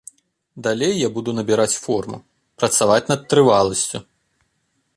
[0.67, 2.17] Далей я буду набіраць форму,
[2.63, 3.97] працаваць над трываласцю.